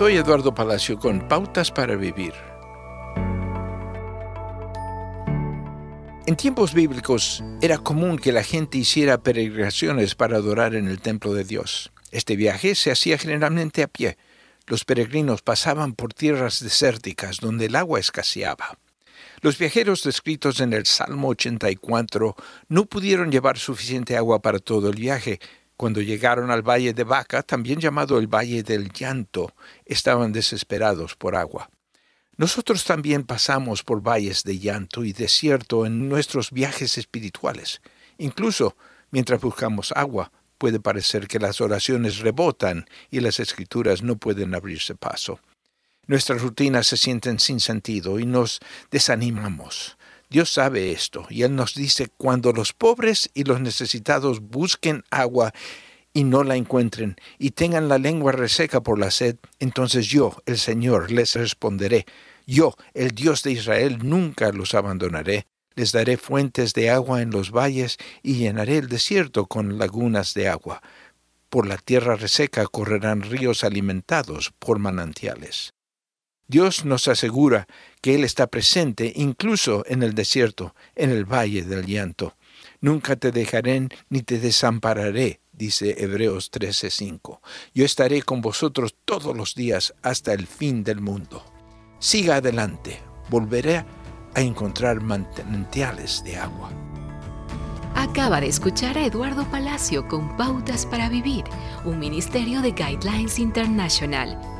Soy 0.00 0.16
Eduardo 0.16 0.54
Palacio 0.54 0.98
con 0.98 1.28
Pautas 1.28 1.70
para 1.70 1.94
Vivir. 1.94 2.32
En 6.26 6.36
tiempos 6.36 6.72
bíblicos 6.72 7.44
era 7.60 7.76
común 7.76 8.18
que 8.18 8.32
la 8.32 8.42
gente 8.42 8.78
hiciera 8.78 9.22
peregrinaciones 9.22 10.14
para 10.14 10.38
adorar 10.38 10.74
en 10.74 10.88
el 10.88 11.02
templo 11.02 11.34
de 11.34 11.44
Dios. 11.44 11.92
Este 12.12 12.34
viaje 12.34 12.76
se 12.76 12.90
hacía 12.90 13.18
generalmente 13.18 13.82
a 13.82 13.88
pie. 13.88 14.16
Los 14.66 14.86
peregrinos 14.86 15.42
pasaban 15.42 15.92
por 15.92 16.14
tierras 16.14 16.64
desérticas 16.64 17.36
donde 17.36 17.66
el 17.66 17.76
agua 17.76 18.00
escaseaba. 18.00 18.78
Los 19.42 19.58
viajeros 19.58 20.02
descritos 20.02 20.60
en 20.60 20.72
el 20.72 20.86
Salmo 20.86 21.28
84 21.28 22.36
no 22.68 22.86
pudieron 22.86 23.30
llevar 23.30 23.58
suficiente 23.58 24.16
agua 24.16 24.40
para 24.40 24.60
todo 24.60 24.88
el 24.88 24.96
viaje. 24.96 25.40
Cuando 25.80 26.02
llegaron 26.02 26.50
al 26.50 26.60
valle 26.60 26.92
de 26.92 27.04
Baca, 27.04 27.42
también 27.42 27.80
llamado 27.80 28.18
el 28.18 28.26
Valle 28.26 28.62
del 28.62 28.92
Llanto, 28.92 29.54
estaban 29.86 30.30
desesperados 30.30 31.16
por 31.16 31.34
agua. 31.34 31.70
Nosotros 32.36 32.84
también 32.84 33.24
pasamos 33.24 33.82
por 33.82 34.02
valles 34.02 34.44
de 34.44 34.58
llanto 34.58 35.04
y 35.04 35.14
desierto 35.14 35.86
en 35.86 36.10
nuestros 36.10 36.50
viajes 36.50 36.98
espirituales. 36.98 37.80
Incluso 38.18 38.76
mientras 39.10 39.40
buscamos 39.40 39.90
agua, 39.96 40.30
puede 40.58 40.80
parecer 40.80 41.26
que 41.26 41.38
las 41.38 41.62
oraciones 41.62 42.18
rebotan 42.18 42.84
y 43.10 43.20
las 43.20 43.40
escrituras 43.40 44.02
no 44.02 44.16
pueden 44.16 44.54
abrirse 44.54 44.94
paso. 44.94 45.40
Nuestras 46.06 46.42
rutinas 46.42 46.88
se 46.88 46.98
sienten 46.98 47.40
sin 47.40 47.58
sentido 47.58 48.18
y 48.18 48.26
nos 48.26 48.60
desanimamos. 48.90 49.96
Dios 50.30 50.52
sabe 50.52 50.92
esto 50.92 51.26
y 51.28 51.42
Él 51.42 51.56
nos 51.56 51.74
dice, 51.74 52.06
cuando 52.16 52.52
los 52.52 52.72
pobres 52.72 53.30
y 53.34 53.42
los 53.42 53.60
necesitados 53.60 54.38
busquen 54.40 55.02
agua 55.10 55.52
y 56.12 56.22
no 56.22 56.44
la 56.44 56.54
encuentren 56.54 57.16
y 57.36 57.50
tengan 57.50 57.88
la 57.88 57.98
lengua 57.98 58.30
reseca 58.30 58.80
por 58.80 59.00
la 59.00 59.10
sed, 59.10 59.38
entonces 59.58 60.06
yo, 60.06 60.36
el 60.46 60.58
Señor, 60.58 61.10
les 61.10 61.34
responderé. 61.34 62.06
Yo, 62.46 62.76
el 62.94 63.10
Dios 63.10 63.42
de 63.42 63.50
Israel, 63.50 63.98
nunca 64.02 64.52
los 64.52 64.74
abandonaré. 64.74 65.46
Les 65.74 65.90
daré 65.90 66.16
fuentes 66.16 66.74
de 66.74 66.90
agua 66.90 67.22
en 67.22 67.30
los 67.30 67.50
valles 67.50 67.96
y 68.22 68.34
llenaré 68.34 68.78
el 68.78 68.88
desierto 68.88 69.46
con 69.46 69.78
lagunas 69.78 70.34
de 70.34 70.48
agua. 70.48 70.80
Por 71.48 71.66
la 71.66 71.76
tierra 71.76 72.14
reseca 72.14 72.66
correrán 72.66 73.22
ríos 73.22 73.64
alimentados 73.64 74.52
por 74.60 74.78
manantiales. 74.78 75.72
Dios 76.50 76.84
nos 76.84 77.06
asegura 77.06 77.68
que 78.00 78.16
Él 78.16 78.24
está 78.24 78.48
presente 78.48 79.12
incluso 79.14 79.84
en 79.86 80.02
el 80.02 80.16
desierto, 80.16 80.74
en 80.96 81.10
el 81.10 81.24
valle 81.24 81.62
del 81.62 81.86
llanto. 81.86 82.34
Nunca 82.80 83.14
te 83.14 83.30
dejaré 83.30 83.86
ni 84.08 84.22
te 84.22 84.40
desampararé, 84.40 85.38
dice 85.52 85.94
Hebreos 86.02 86.50
13:5. 86.50 87.40
Yo 87.72 87.84
estaré 87.84 88.22
con 88.22 88.40
vosotros 88.40 88.96
todos 89.04 89.36
los 89.36 89.54
días 89.54 89.94
hasta 90.02 90.32
el 90.32 90.48
fin 90.48 90.82
del 90.82 91.00
mundo. 91.00 91.44
Siga 92.00 92.36
adelante, 92.36 92.98
volveré 93.28 93.84
a 94.34 94.40
encontrar 94.40 95.00
manantiales 95.02 96.24
de 96.24 96.36
agua. 96.36 96.72
Acaba 97.94 98.40
de 98.40 98.48
escuchar 98.48 98.98
a 98.98 99.06
Eduardo 99.06 99.48
Palacio 99.52 100.08
con 100.08 100.36
Pautas 100.36 100.84
para 100.84 101.08
Vivir, 101.08 101.44
un 101.84 102.00
ministerio 102.00 102.60
de 102.60 102.72
Guidelines 102.72 103.38
International. 103.38 104.59